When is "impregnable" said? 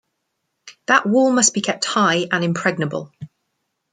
2.43-3.13